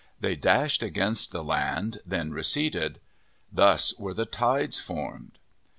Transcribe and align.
They 0.19 0.35
dashed 0.35 0.81
against 0.81 1.31
the 1.31 1.43
land, 1.43 1.99
then 2.07 2.31
receded. 2.31 2.99
Thus 3.51 3.93
were 3.99 4.15
the 4.15 4.25
tides 4.25 4.79
formed. 4.79 5.37